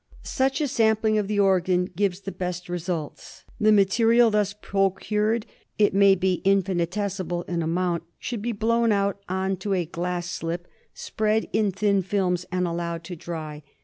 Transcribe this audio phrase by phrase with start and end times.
[0.23, 3.43] Such a sampling of the organ gives the best results.
[3.59, 5.45] The material thus procured,
[5.77, 10.67] it may be infinitesimal in amount, should be blown out on to a glass slip,
[10.95, 12.09] spread in thin 1 82 DIAGNOSIS OF KALA AZAR.
[12.09, 13.61] films and allowed to dry.